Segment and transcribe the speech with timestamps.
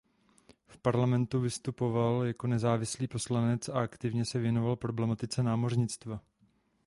[0.67, 6.21] V parlamentu vystupoval jako nezávislý poslanec a aktivně se věnoval problematice námořnictva.